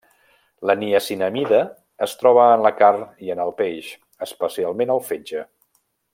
[0.69, 1.59] La niacinamida
[2.07, 3.91] es troba en la carn i en el peix,
[4.29, 5.45] especialment al fetge.